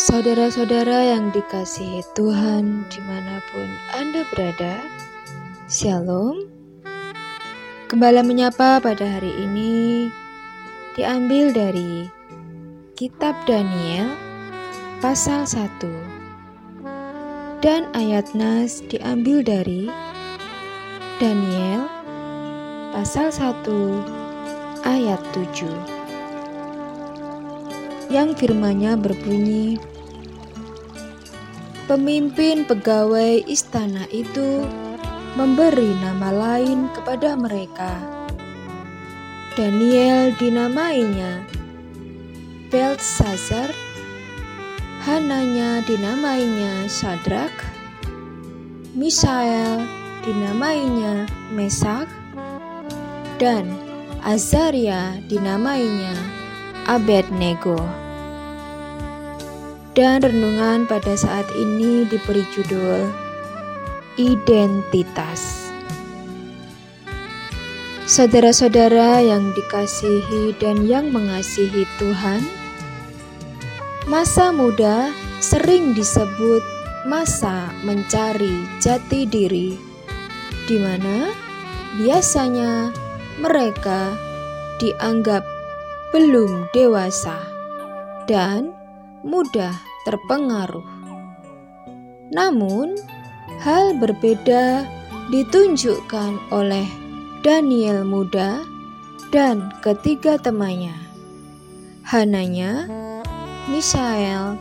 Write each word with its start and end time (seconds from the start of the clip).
Saudara-saudara 0.00 1.12
yang 1.12 1.28
dikasihi 1.28 2.00
Tuhan 2.16 2.88
di 2.88 3.00
mana 3.04 3.36
pun 3.52 3.68
Anda 3.92 4.24
berada, 4.32 4.80
Shalom. 5.68 6.48
Kembali 7.84 8.24
menyapa 8.24 8.80
pada 8.80 9.04
hari 9.04 9.28
ini 9.28 10.08
diambil 10.96 11.52
dari 11.52 12.08
Kitab 12.96 13.36
Daniel 13.44 14.08
pasal 15.04 15.44
1 15.44 15.68
dan 17.60 17.84
ayat 17.92 18.32
nas 18.32 18.80
diambil 18.88 19.44
dari 19.44 19.84
Daniel 21.20 21.84
pasal 22.96 23.28
1 23.28 23.68
ayat 24.88 25.20
7 25.36 25.99
yang 28.10 28.34
firmanya 28.34 28.98
berbunyi 28.98 29.78
Pemimpin 31.90 32.66
pegawai 32.70 33.42
istana 33.50 34.06
itu 34.14 34.62
memberi 35.34 35.90
nama 35.98 36.30
lain 36.30 36.86
kepada 36.94 37.34
mereka. 37.34 37.98
Daniel 39.58 40.30
dinamainya 40.38 41.42
Belshazzar, 42.70 43.74
Hananya 45.02 45.82
dinamainya 45.82 46.86
Sadrak, 46.86 47.50
Misael 48.94 49.82
dinamainya 50.22 51.26
Mesak, 51.50 52.06
dan 53.42 53.66
Azaria 54.22 55.18
dinamainya 55.26 56.39
Abednego. 56.88 57.76
Dan 59.92 60.22
renungan 60.22 60.86
pada 60.86 61.18
saat 61.18 61.44
ini 61.58 62.06
diberi 62.08 62.46
judul 62.54 63.10
Identitas. 64.16 65.68
Saudara-saudara 68.10 69.22
yang 69.22 69.54
dikasihi 69.54 70.56
dan 70.58 70.82
yang 70.88 71.14
mengasihi 71.14 71.86
Tuhan, 72.00 72.42
masa 74.10 74.50
muda 74.50 75.14
sering 75.38 75.94
disebut 75.94 76.62
masa 77.06 77.70
mencari 77.86 78.66
jati 78.82 79.24
diri, 79.24 79.78
di 80.66 80.76
mana 80.76 81.30
biasanya 82.02 82.90
mereka 83.38 84.12
dianggap 84.82 85.59
belum 86.10 86.66
dewasa 86.74 87.38
dan 88.26 88.74
mudah 89.22 89.78
terpengaruh. 90.02 90.86
Namun, 92.34 92.98
hal 93.62 93.94
berbeda 93.94 94.86
ditunjukkan 95.30 96.50
oleh 96.50 96.86
Daniel 97.46 98.02
muda 98.02 98.58
dan 99.30 99.70
ketiga 99.86 100.34
temannya, 100.34 100.98
Hananya, 102.10 102.90
Misael, 103.70 104.58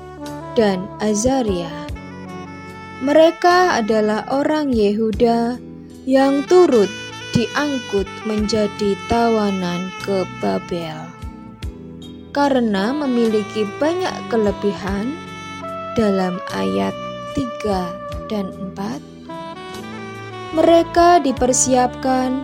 dan 0.54 0.86
Azaria. 1.02 1.90
Mereka 3.02 3.82
adalah 3.82 4.28
orang 4.30 4.70
Yehuda 4.70 5.58
yang 6.06 6.46
turut 6.46 6.92
diangkut 7.34 8.06
menjadi 8.30 8.94
tawanan 9.10 9.90
ke 10.06 10.28
Babel 10.44 11.19
karena 12.32 12.94
memiliki 12.94 13.66
banyak 13.82 14.14
kelebihan 14.30 15.18
dalam 15.98 16.38
ayat 16.54 16.94
3 17.34 18.30
dan 18.30 18.54
4 18.78 19.10
mereka 20.50 21.22
dipersiapkan 21.22 22.42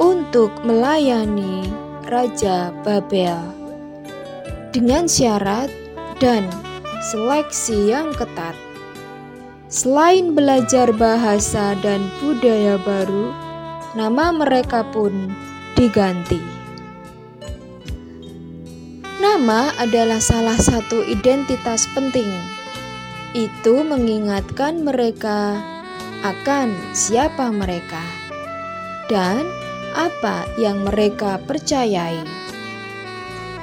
untuk 0.00 0.48
melayani 0.64 1.68
Raja 2.08 2.72
Babel 2.80 3.40
dengan 4.72 5.04
syarat 5.04 5.68
dan 6.16 6.48
seleksi 7.04 7.92
yang 7.92 8.16
ketat. 8.16 8.56
Selain 9.68 10.32
belajar 10.32 10.92
bahasa 10.96 11.76
dan 11.80 12.04
budaya 12.20 12.80
baru, 12.80 13.32
nama 13.96 14.32
mereka 14.32 14.84
pun 14.88 15.32
diganti. 15.76 16.61
Nama 19.42 19.74
adalah 19.74 20.22
salah 20.22 20.54
satu 20.54 21.02
identitas 21.02 21.90
penting. 21.98 22.30
Itu 23.34 23.82
mengingatkan 23.82 24.86
mereka 24.86 25.58
akan 26.22 26.70
siapa 26.94 27.50
mereka 27.50 27.98
dan 29.10 29.42
apa 29.98 30.46
yang 30.62 30.86
mereka 30.86 31.42
percayai. 31.42 32.22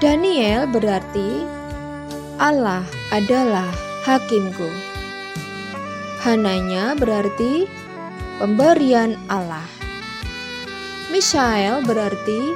Daniel 0.04 0.68
berarti 0.68 1.48
Allah 2.44 2.84
adalah 3.16 3.72
hakimku. 4.04 4.68
Hananya 6.28 6.92
berarti 7.00 7.72
pemberian 8.36 9.16
Allah. 9.32 9.64
Mishael 11.08 11.80
berarti 11.88 12.52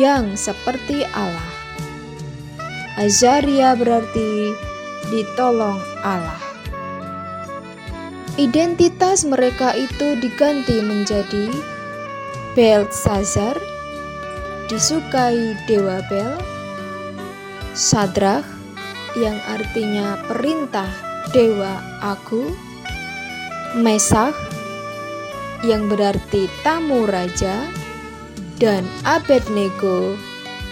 yang 0.00 0.32
seperti 0.32 1.04
Allah. 1.12 1.57
Azaria 2.98 3.78
berarti 3.78 4.50
ditolong 5.14 5.78
Allah. 6.02 6.42
Identitas 8.34 9.22
mereka 9.22 9.70
itu 9.78 10.18
diganti 10.18 10.82
menjadi 10.82 11.46
Belshazzar, 12.58 13.54
disukai 14.66 15.54
Dewa 15.70 16.02
Bel, 16.10 16.34
Sadrak, 17.78 18.42
yang 19.14 19.38
artinya 19.46 20.18
perintah 20.26 20.90
Dewa 21.30 21.78
Aku, 22.02 22.50
Mesak, 23.78 24.34
yang 25.62 25.86
berarti 25.86 26.50
tamu 26.66 27.06
raja, 27.06 27.62
dan 28.58 28.82
Abednego, 29.06 30.18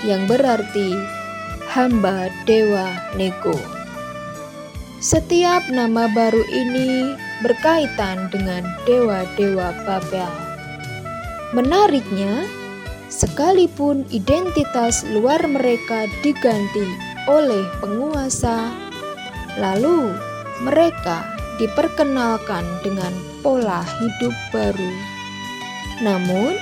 yang 0.02 0.26
berarti 0.26 1.15
hamba 1.76 2.32
Dewa 2.48 2.88
Nego. 3.20 3.52
Setiap 4.96 5.68
nama 5.68 6.08
baru 6.08 6.40
ini 6.48 7.12
berkaitan 7.44 8.32
dengan 8.32 8.64
dewa-dewa 8.88 9.76
Babel. 9.84 10.32
Menariknya, 11.52 12.48
sekalipun 13.12 14.08
identitas 14.08 15.04
luar 15.12 15.44
mereka 15.44 16.08
diganti 16.24 16.88
oleh 17.28 17.68
penguasa, 17.84 18.72
lalu 19.60 20.16
mereka 20.64 21.28
diperkenalkan 21.60 22.64
dengan 22.80 23.12
pola 23.44 23.84
hidup 24.00 24.32
baru. 24.48 24.92
Namun, 26.00 26.56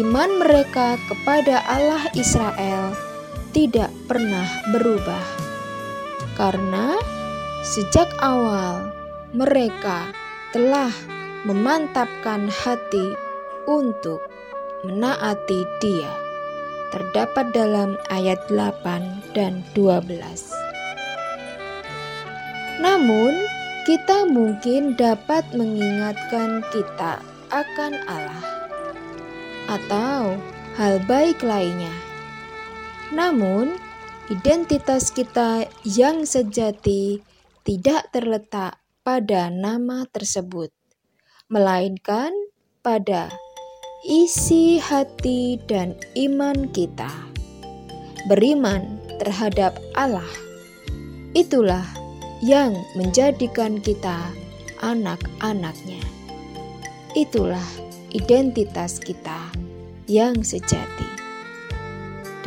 iman 0.00 0.30
mereka 0.40 0.96
kepada 1.12 1.60
Allah 1.68 2.08
Israel 2.16 3.09
tidak 3.50 3.90
pernah 4.06 4.46
berubah, 4.70 5.26
karena 6.38 6.94
sejak 7.66 8.06
awal 8.22 8.94
mereka 9.34 10.14
telah 10.54 10.90
memantapkan 11.46 12.46
hati 12.50 13.14
untuk 13.66 14.22
menaati 14.86 15.66
Dia. 15.82 16.10
Terdapat 16.90 17.54
dalam 17.54 17.94
ayat 18.10 18.42
8 18.50 19.30
dan 19.30 19.62
12. 19.78 20.10
Namun, 22.82 23.30
kita 23.86 24.26
mungkin 24.26 24.98
dapat 24.98 25.46
mengingatkan 25.54 26.66
kita 26.74 27.22
akan 27.54 27.92
Allah 28.10 28.46
atau 29.70 30.34
hal 30.74 30.98
baik 31.06 31.38
lainnya 31.46 32.09
namun, 33.10 33.74
identitas 34.30 35.10
kita 35.10 35.66
yang 35.82 36.22
sejati 36.22 37.18
tidak 37.66 38.06
terletak 38.14 38.78
pada 39.02 39.50
nama 39.50 40.06
tersebut, 40.06 40.70
melainkan 41.50 42.30
pada 42.86 43.34
isi 44.06 44.78
hati 44.78 45.58
dan 45.66 45.98
iman 46.14 46.70
kita. 46.70 47.10
Beriman 48.30 49.02
terhadap 49.18 49.74
Allah, 49.98 50.30
itulah 51.34 51.84
yang 52.40 52.72
menjadikan 52.94 53.82
kita 53.82 54.30
anak-anaknya. 54.80 56.00
Itulah 57.18 57.66
identitas 58.14 59.02
kita 59.02 59.50
yang 60.06 60.46
sejati. 60.46 61.09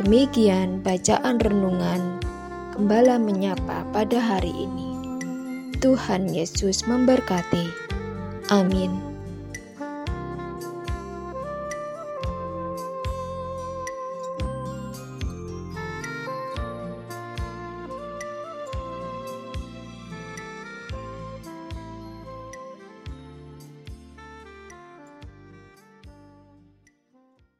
Demikian 0.02 0.82
bacaan 0.82 1.38
renungan 1.38 2.24
Gembala 2.74 3.22
menyapa 3.22 3.86
pada 3.94 4.18
hari 4.18 4.50
ini. 4.50 4.90
Tuhan 5.78 6.26
Yesus 6.26 6.90
memberkati. 6.90 7.70
Amin. 8.50 9.13